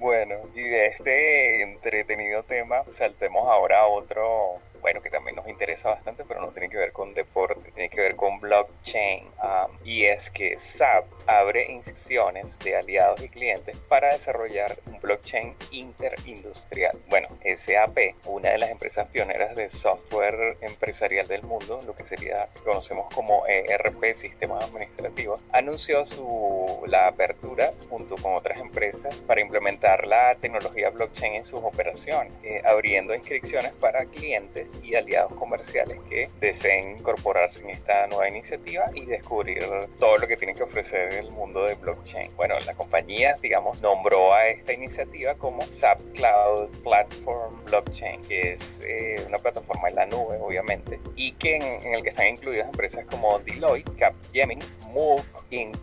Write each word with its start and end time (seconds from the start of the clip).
Bueno, 0.00 0.36
y 0.54 0.62
de 0.62 0.86
este 0.86 1.62
entretenido 1.62 2.42
tema 2.44 2.82
saltemos 2.96 3.46
ahora 3.46 3.80
a 3.80 3.86
otro 3.86 4.58
bueno, 4.80 5.02
que 5.02 5.10
también 5.10 5.36
nos 5.36 5.46
interesa 5.46 5.90
bastante, 5.90 6.24
pero 6.26 6.40
no 6.40 6.48
tiene 6.48 6.70
que 6.70 6.78
ver 6.78 6.92
con 6.92 7.12
deporte, 7.14 7.70
tiene 7.72 7.90
que 7.90 8.00
ver 8.00 8.16
con 8.16 8.40
blockchain. 8.40 9.24
Um, 9.42 9.76
y 9.84 10.04
es 10.04 10.30
que 10.30 10.58
SAP 10.58 11.04
abre 11.38 11.70
inscripciones 11.70 12.46
de 12.58 12.76
aliados 12.76 13.22
y 13.22 13.28
clientes 13.28 13.76
para 13.88 14.12
desarrollar 14.12 14.76
un 14.86 15.00
blockchain 15.00 15.54
interindustrial. 15.70 16.98
Bueno, 17.08 17.28
SAP, 17.56 17.98
una 18.26 18.50
de 18.50 18.58
las 18.58 18.70
empresas 18.70 19.06
pioneras 19.08 19.56
de 19.56 19.70
software 19.70 20.56
empresarial 20.60 21.26
del 21.26 21.42
mundo, 21.42 21.78
lo 21.86 21.94
que 21.94 22.02
sería, 22.04 22.48
conocemos 22.64 23.12
como 23.14 23.46
ERP, 23.46 24.16
sistemas 24.16 24.64
administrativos, 24.64 25.40
anunció 25.52 26.04
su, 26.04 26.82
la 26.86 27.08
apertura 27.08 27.72
junto 27.88 28.16
con 28.16 28.34
otras 28.34 28.58
empresas 28.58 29.14
para 29.26 29.40
implementar 29.40 30.06
la 30.06 30.34
tecnología 30.34 30.90
blockchain 30.90 31.36
en 31.36 31.46
sus 31.46 31.60
operaciones, 31.60 32.32
eh, 32.42 32.62
abriendo 32.64 33.14
inscripciones 33.14 33.72
para 33.74 34.04
clientes 34.06 34.68
y 34.82 34.94
aliados 34.94 35.32
comerciales 35.34 35.98
que 36.08 36.28
deseen 36.40 36.98
incorporarse 36.98 37.60
en 37.62 37.70
esta 37.70 38.06
nueva 38.08 38.28
iniciativa 38.28 38.84
y 38.94 39.04
descubrir 39.06 39.64
todo 39.98 40.16
lo 40.16 40.26
que 40.26 40.36
tiene 40.36 40.54
que 40.54 40.62
ofrecer 40.62 41.19
el 41.20 41.30
mundo 41.30 41.64
de 41.64 41.74
blockchain. 41.74 42.34
Bueno, 42.36 42.54
la 42.66 42.74
compañía, 42.74 43.34
digamos, 43.40 43.80
nombró 43.80 44.34
a 44.34 44.48
esta 44.48 44.72
iniciativa 44.72 45.34
como 45.34 45.62
SAP 45.62 46.00
Cloud 46.14 46.68
Platform 46.82 47.64
Blockchain, 47.64 48.20
que 48.22 48.52
es 48.52 48.60
eh, 48.84 49.24
una 49.26 49.38
plataforma 49.38 49.88
en 49.88 49.94
la 49.94 50.06
nube, 50.06 50.38
obviamente, 50.40 51.00
y 51.16 51.32
que 51.32 51.56
en, 51.56 51.94
el 51.94 52.02
que 52.02 52.10
están 52.10 52.28
incluidas 52.28 52.66
empresas 52.66 53.04
como 53.06 53.38
Deloitte, 53.40 53.96
Capgemini, 53.96 54.64
Move 54.92 55.22
Inc., 55.50 55.78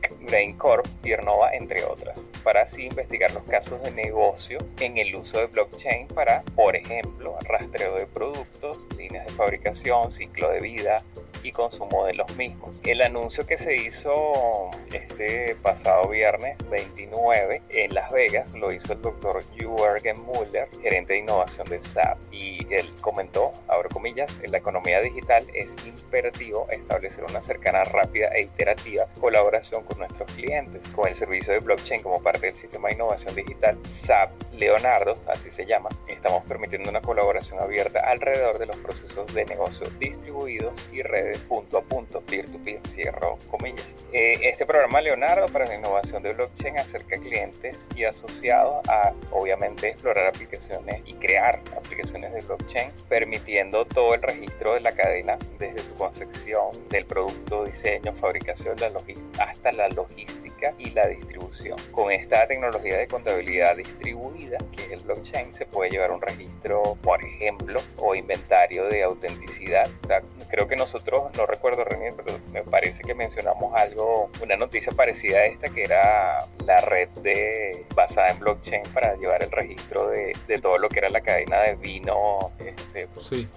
Corp, 0.58 0.86
Tiernova, 1.02 1.54
entre 1.54 1.84
otras, 1.86 2.20
para 2.44 2.64
así 2.64 2.86
investigar 2.86 3.32
los 3.32 3.44
casos 3.44 3.82
de 3.84 3.92
negocio 3.92 4.58
en 4.80 4.98
el 4.98 5.16
uso 5.16 5.40
de 5.40 5.46
blockchain 5.48 6.08
para, 6.08 6.42
por 6.56 6.76
ejemplo, 6.76 7.38
rastreo 7.44 7.96
de 7.96 8.08
productos, 8.08 8.88
líneas 8.98 9.26
de 9.26 9.32
fabricación, 9.34 10.12
ciclo 10.12 10.50
de 10.50 10.60
vida 10.60 11.04
y 11.48 11.52
consumo 11.52 12.06
de 12.06 12.14
los 12.14 12.36
mismos. 12.36 12.80
El 12.84 13.02
anuncio 13.02 13.46
que 13.48 13.58
se 13.58 13.76
hizo 13.76 14.70
este 14.92 15.56
pasado 15.56 16.10
viernes 16.10 16.58
29 16.70 17.62
en 17.70 17.96
Las 17.96 18.12
Vegas 18.12 18.54
lo 18.54 18.72
hizo 18.72 18.94
el 18.94 19.02
doctor 19.02 19.42
Jürgen 19.56 20.18
Müller, 20.26 20.68
gerente 20.82 21.14
de 21.14 21.20
innovación 21.20 21.68
de 21.70 21.82
SAP, 21.82 22.18
y 22.32 22.68
él 22.74 22.92
comentó, 23.02 23.52
abro 23.68 23.90
comillas, 23.90 24.32
en 24.44 24.52
la 24.52 24.58
economía 24.58 25.00
digital 25.00 25.46
es 25.54 25.70
imperativo 25.86 26.68
establecer 26.70 27.24
una 27.24 27.42
cercana, 27.42 27.84
rápida 27.86 28.28
e 28.36 28.44
iterativa 28.44 29.06
colaboración 29.20 29.84
con 29.84 30.00
nuestros 30.00 30.30
clientes. 30.34 30.86
Con 30.90 31.08
el 31.08 31.16
servicio 31.16 31.54
de 31.54 31.60
blockchain 31.60 32.04
como 32.04 32.22
parte 32.22 32.48
del 32.48 32.56
sistema 32.56 32.90
de 32.90 32.96
innovación 32.96 33.34
digital 33.36 33.78
SAP 33.90 34.32
Leonardo, 34.54 35.14
así 35.28 35.52
se 35.52 35.66
llama, 35.66 35.90
estamos 36.08 36.44
permitiendo 36.44 36.90
una 36.90 37.02
colaboración 37.02 37.60
abierta 37.60 38.02
alrededor 38.10 38.58
de 38.58 38.66
los 38.66 38.76
procesos 38.78 39.34
de 39.34 39.46
negocio 39.46 39.88
distribuidos 40.00 40.74
y 40.92 41.02
redes 41.04 41.37
punto 41.38 41.78
a 41.78 41.82
punto, 41.82 42.22
peer-to-peer, 42.22 42.82
cierro 42.94 43.38
comillas. 43.50 43.88
Eh, 44.12 44.40
este 44.44 44.66
programa 44.66 45.02
Leonardo 45.02 45.48
para 45.48 45.66
la 45.66 45.76
innovación 45.76 46.24
de 46.24 46.34
blockchain 46.34 46.80
acerca 46.80 47.18
a 47.18 47.20
clientes 47.20 47.78
y 47.96 48.04
asociados 48.04 48.88
a, 48.88 49.14
obviamente, 49.32 49.90
explorar 49.90 50.28
aplicaciones 50.28 51.02
y 51.06 51.14
crear 51.14 51.62
aplicaciones 51.76 52.34
de 52.34 52.42
blockchain, 52.42 52.92
permitiendo 53.10 53.86
todo 53.86 54.14
el 54.14 54.22
registro 54.22 54.74
de 54.74 54.82
la 54.82 54.94
cadena 54.94 55.38
desde 55.60 55.80
su 55.80 55.94
concepción 55.96 56.88
del 56.90 57.06
producto, 57.06 57.66
diseño, 57.66 58.14
fabricación, 58.14 58.76
la 58.80 58.92
hasta 59.40 59.72
la 59.72 59.90
logística 59.90 60.74
y 60.78 60.90
la 60.92 61.08
distribución. 61.08 61.78
Con 61.92 62.12
esta 62.12 62.48
tecnología 62.48 62.98
de 62.98 63.08
contabilidad 63.08 63.76
distribuida, 63.76 64.58
que 64.76 64.86
es 64.86 64.92
el 64.92 65.00
blockchain, 65.02 65.54
se 65.54 65.66
puede 65.66 65.92
llevar 65.92 66.12
un 66.12 66.22
registro, 66.22 66.98
por 67.02 67.24
ejemplo, 67.24 67.80
o 67.98 68.16
inventario 68.16 68.86
de 68.86 69.04
autenticidad. 69.04 69.90
creo 70.50 70.68
que 70.68 70.76
nosotros, 70.76 71.17
no 71.36 71.46
recuerdo 71.46 71.84
René, 71.84 72.14
pero 72.16 72.40
me 72.52 72.64
parece 72.64 73.02
que 73.04 73.14
mencionamos 73.14 73.74
algo, 73.76 74.30
una 74.42 74.56
noticia 74.56 74.92
parecida 74.92 75.40
a 75.40 75.46
esta, 75.46 75.70
que 75.70 75.84
era 75.84 76.40
la 76.66 76.82
red 76.82 77.10
de 77.22 77.86
basada 77.96 78.30
en 78.30 78.40
blockchain 78.40 78.84
para 78.94 79.16
llevar 79.16 79.44
el 79.44 79.52
registro 79.52 80.10
de, 80.10 80.36
de 80.48 80.60
todo 80.60 80.78
lo 80.78 80.90
que 80.90 81.00
era 81.00 81.10
la 81.10 81.22
cadena 81.22 81.62
de 81.62 81.76
vino. 81.76 82.52
Este, 82.60 83.08
pues, 83.08 83.26
sí, 83.28 83.48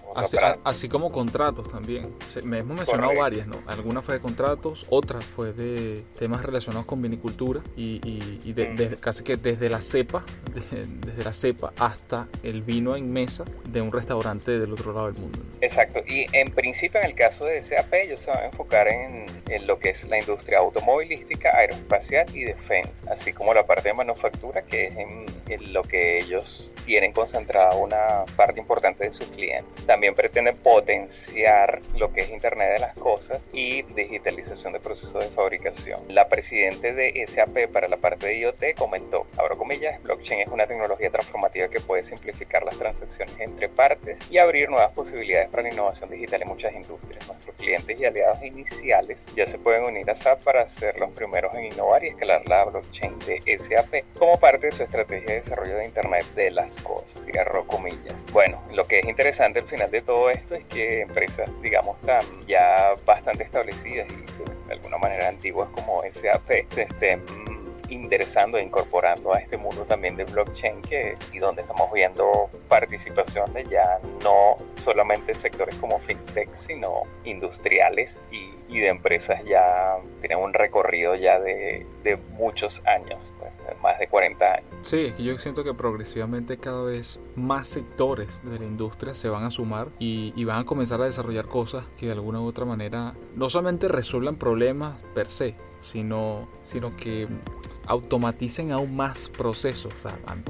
así, 0.65 0.89
como 0.89 1.11
contratos 1.11 1.69
también. 1.69 2.15
Me 2.45 2.59
hemos 2.59 2.77
mencionado 2.77 3.15
varias, 3.17 3.47
¿no? 3.47 3.63
Alguna 3.67 4.03
fue 4.03 4.15
de 4.15 4.21
contratos, 4.21 4.87
otra 4.91 5.21
fue 5.21 5.53
de 5.53 6.03
temas 6.19 6.43
relacionados 6.43 6.87
con 6.87 7.03
vinicultura 7.03 7.61
y, 7.77 8.01
y, 8.45 8.53
de, 8.53 8.97
casi 9.01 9.23
que 9.25 9.37
desde 9.37 9.69
la 9.69 9.81
cepa, 9.81 10.25
desde 10.55 11.25
la 11.25 11.33
cepa 11.33 11.73
hasta 11.79 12.27
el 12.43 12.63
vino 12.63 12.97
en 12.97 13.13
mesa 13.13 13.45
de 13.69 13.81
un 13.81 13.93
restaurante 13.93 14.59
del 14.59 14.73
otro 14.73 14.93
lado 14.93 15.11
del 15.11 15.21
mundo. 15.21 15.39
Exacto, 15.61 16.01
y 16.07 16.27
en 16.33 16.51
principio 16.53 17.01
en 17.01 17.07
el 17.07 17.15
caso 17.15 17.45
de 17.45 17.50
SAP 17.59 17.94
ellos 17.94 18.21
se 18.21 18.31
van 18.31 18.43
a 18.43 18.47
enfocar 18.47 18.88
en, 18.88 19.27
en 19.49 19.66
lo 19.66 19.78
que 19.78 19.91
es 19.91 20.09
la 20.09 20.19
industria 20.19 20.59
automovilística, 20.59 21.50
aeroespacial 21.56 22.27
y 22.34 22.44
defensa, 22.44 23.12
así 23.12 23.33
como 23.33 23.55
la 23.55 23.66
parte 23.66 23.88
de 23.88 23.94
manufactura 23.94 24.62
que 24.62 24.87
es 24.87 24.97
en, 24.97 25.27
en 25.49 25.72
lo 25.72 25.83
que 25.83 26.19
ellos 26.19 26.72
tienen 26.91 27.12
concentrada 27.12 27.77
una 27.77 28.25
parte 28.34 28.59
importante 28.59 29.05
de 29.05 29.12
sus 29.12 29.28
clientes. 29.28 29.87
También 29.87 30.12
pretenden 30.12 30.56
potenciar 30.56 31.78
lo 31.95 32.12
que 32.12 32.23
es 32.23 32.31
Internet 32.31 32.73
de 32.73 32.78
las 32.81 32.99
Cosas 32.99 33.41
y 33.53 33.83
digitalización 33.83 34.73
de 34.73 34.81
procesos 34.81 35.23
de 35.23 35.31
fabricación. 35.31 36.01
La 36.09 36.27
presidente 36.27 36.93
de 36.93 37.25
SAP 37.28 37.71
para 37.73 37.87
la 37.87 37.97
parte 37.97 38.27
de 38.27 38.41
IoT 38.41 38.75
comentó, 38.77 39.28
abro 39.37 39.56
comillas, 39.56 40.03
blockchain 40.03 40.41
es 40.41 40.51
una 40.51 40.67
tecnología 40.67 41.11
transformativa 41.11 41.69
que 41.69 41.78
puede 41.78 42.03
simplificar 42.03 42.65
las 42.65 42.77
transacciones 42.77 43.37
entre 43.39 43.69
partes 43.69 44.19
y 44.28 44.39
abrir 44.39 44.69
nuevas 44.69 44.91
posibilidades 44.91 45.49
para 45.49 45.62
la 45.62 45.72
innovación 45.72 46.11
digital 46.11 46.43
en 46.43 46.49
muchas 46.49 46.75
industrias. 46.75 47.25
Nuestros 47.28 47.55
clientes 47.55 48.01
y 48.01 48.05
aliados 48.05 48.43
iniciales 48.43 49.21
ya 49.37 49.47
se 49.47 49.59
pueden 49.59 49.84
unir 49.84 50.11
a 50.11 50.17
SAP 50.17 50.43
para 50.43 50.69
ser 50.69 50.99
los 50.99 51.11
primeros 51.11 51.55
en 51.55 51.67
innovar 51.67 52.03
y 52.03 52.09
escalar 52.09 52.43
la 52.49 52.65
blockchain 52.65 53.17
de 53.21 53.41
SAP 53.59 54.19
como 54.19 54.41
parte 54.41 54.67
de 54.67 54.72
su 54.72 54.83
estrategia 54.83 55.34
de 55.34 55.41
desarrollo 55.43 55.77
de 55.77 55.84
Internet 55.84 56.25
de 56.34 56.51
las 56.51 56.80
cosas, 56.83 57.13
cierro 57.25 57.67
comillas. 57.67 58.15
Bueno, 58.33 58.63
lo 58.73 58.85
que 58.85 59.01
es 59.01 59.07
interesante 59.07 59.61
al 59.61 59.67
final 59.67 59.91
de 59.91 60.03
todo 60.03 60.31
esto 60.31 60.55
es 60.55 60.65
que 60.67 61.03
empresas, 61.03 61.51
digamos, 61.63 62.01
tan 62.01 62.23
ya 62.47 62.93
bastante 63.05 63.45
establecidas 63.45 64.07
y 64.11 64.69
de 64.69 64.75
alguna 64.75 64.99
manera 64.99 65.29
antiguas 65.29 65.69
como 65.71 66.03
SAP 66.03 66.49
se 66.71 66.83
estén 66.83 67.23
interesando 67.91 68.59
e 68.59 68.62
incorporando 68.62 69.34
a 69.34 69.39
este 69.39 69.56
mundo 69.56 69.84
también 69.84 70.17
de 70.17 70.25
blockchain 70.25 70.81
que, 70.83 71.17
y 71.33 71.39
donde 71.39 71.62
estamos 71.62 71.93
viendo 71.93 72.49
participación 72.69 73.53
de 73.53 73.65
ya 73.65 73.99
no 74.23 74.56
solamente 74.83 75.34
sectores 75.34 75.75
como 75.77 75.99
fintech, 76.01 76.49
sino 76.67 77.03
industriales 77.25 78.17
y, 78.31 78.51
y 78.69 78.81
de 78.81 78.89
empresas 78.89 79.43
ya 79.45 79.97
tienen 80.21 80.39
un 80.39 80.53
recorrido 80.55 81.15
ya 81.15 81.41
de, 81.41 81.87
de 82.03 82.17
muchos 82.17 82.81
años, 82.87 83.23
pues, 83.39 83.81
más 83.83 83.99
de 83.99 84.09
40 84.09 84.45
años. 84.45 84.67
Sí, 84.83 85.07
es 85.07 85.15
que 85.15 85.22
yo 85.22 85.37
siento 85.39 85.65
que 85.65 85.75
progresivamente 85.75 86.57
cada 86.57 86.83
vez 86.84 87.21
más 87.37 87.69
sectores 87.69 88.43
de 88.45 88.59
la 88.59 88.65
industria 88.65 89.15
se 89.15 89.28
van 89.28 89.45
a 89.45 89.51
sumar 89.51 89.89
y, 89.99 90.33
y 90.37 90.45
van 90.45 90.61
a 90.61 90.65
comenzar 90.65 91.01
a 91.03 91.05
desarrollar 91.05 91.47
cosas 91.47 91.87
que 91.99 92.07
de 92.07 92.12
alguna 92.12 92.41
u 92.41 92.47
otra 92.47 92.65
manera 92.65 93.15
no 93.34 93.51
solamente 93.51 93.89
resuelvan 93.89 94.37
problemas 94.37 94.97
per 95.15 95.28
se, 95.28 95.57
sino, 95.81 96.49
sino 96.62 96.97
que 96.97 97.27
automaticen 97.91 98.71
aún 98.71 98.95
más 98.95 99.28
procesos. 99.28 99.93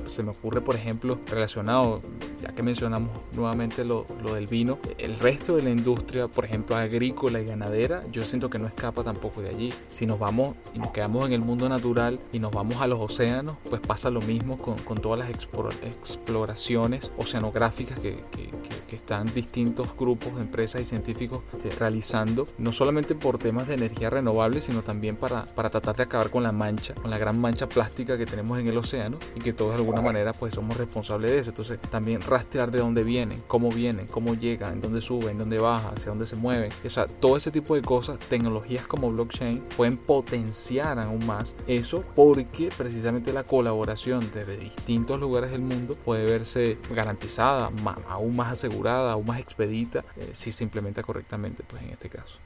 se 0.06 0.22
me 0.22 0.30
ocurre, 0.30 0.60
por 0.60 0.76
ejemplo, 0.76 1.18
relacionado, 1.26 2.00
ya 2.40 2.48
que 2.52 2.62
mencionamos 2.62 3.10
nuevamente 3.34 3.84
lo, 3.84 4.06
lo, 4.22 4.34
del 4.34 4.46
vino, 4.46 4.78
el 4.98 5.18
resto 5.18 5.56
de 5.56 5.62
la 5.62 5.70
industria, 5.70 6.28
por 6.28 6.44
ejemplo, 6.44 6.76
agrícola 6.76 7.40
y 7.40 7.44
ganadera, 7.44 8.02
yo 8.10 8.22
siento 8.24 8.48
que 8.50 8.58
no 8.58 8.66
escapa 8.66 9.04
tampoco 9.04 9.42
de 9.42 9.50
allí. 9.50 9.72
Si 9.88 10.06
nos 10.06 10.18
vamos 10.18 10.56
y 10.74 10.78
nos 10.78 10.90
quedamos 10.90 11.26
en 11.26 11.32
el 11.32 11.40
mundo 11.40 11.68
natural 11.68 12.18
y 12.32 12.38
nos 12.38 12.52
vamos 12.52 12.80
a 12.80 12.86
los 12.86 12.98
océanos, 12.98 13.56
pues 13.68 13.80
pasa 13.80 14.10
lo 14.10 14.20
mismo 14.20 14.58
con, 14.58 14.78
con 14.78 14.98
todas 14.98 15.18
las 15.18 15.30
exploraciones 15.30 17.10
oceanográficas 17.16 17.98
que, 18.00 18.24
que, 18.30 18.50
que, 18.88 18.96
están 18.96 19.32
distintos 19.34 19.96
grupos 19.96 20.34
de 20.36 20.42
empresas 20.42 20.82
y 20.82 20.84
científicos 20.84 21.42
realizando, 21.78 22.46
no 22.58 22.72
solamente 22.72 23.14
por 23.14 23.38
temas 23.38 23.68
de 23.68 23.74
energía 23.74 24.10
renovable, 24.10 24.60
sino 24.60 24.82
también 24.82 25.16
para, 25.16 25.44
para 25.44 25.70
tratar 25.70 25.96
de 25.96 26.02
acabar 26.04 26.30
con 26.30 26.42
la 26.42 26.52
mancha, 26.52 26.94
con 26.94 27.10
la 27.10 27.18
gran 27.18 27.40
mancha 27.40 27.68
plástica 27.68 28.18
que 28.18 28.26
tenemos 28.26 28.58
en 28.58 28.66
el 28.66 28.76
océano 28.76 29.18
y 29.34 29.40
que 29.40 29.52
todos 29.52 29.72
de 29.72 29.76
alguna 29.76 30.00
manera 30.00 30.32
pues 30.32 30.54
somos 30.54 30.76
responsables 30.76 31.30
de 31.30 31.38
eso. 31.38 31.50
Entonces 31.50 31.80
también 31.90 32.20
rastrear 32.30 32.70
de 32.70 32.78
dónde 32.78 33.02
vienen, 33.02 33.42
cómo 33.46 33.70
vienen, 33.70 34.06
cómo 34.06 34.34
llegan, 34.34 34.80
dónde 34.80 35.00
suben, 35.00 35.38
dónde 35.38 35.58
bajan, 35.58 35.94
hacia 35.94 36.10
dónde 36.10 36.26
se 36.26 36.36
mueven. 36.36 36.72
O 36.84 36.90
sea, 36.90 37.06
todo 37.06 37.36
ese 37.36 37.50
tipo 37.50 37.74
de 37.74 37.82
cosas, 37.82 38.18
tecnologías 38.18 38.86
como 38.86 39.10
blockchain 39.10 39.60
pueden 39.76 39.96
potenciar 39.96 40.98
aún 40.98 41.26
más 41.26 41.54
eso 41.66 42.04
porque 42.14 42.70
precisamente 42.76 43.32
la 43.32 43.44
colaboración 43.44 44.30
desde 44.32 44.56
distintos 44.56 45.20
lugares 45.20 45.50
del 45.50 45.62
mundo 45.62 45.94
puede 45.94 46.24
verse 46.24 46.78
garantizada, 46.94 47.70
aún 48.08 48.36
más 48.36 48.52
asegurada, 48.52 49.12
aún 49.12 49.26
más 49.26 49.40
expedita 49.40 50.04
eh, 50.16 50.30
si 50.32 50.52
se 50.52 50.64
implementa 50.64 51.02
correctamente 51.02 51.62
pues 51.68 51.82
en 51.82 51.90
este 51.90 52.08
caso. 52.08 52.38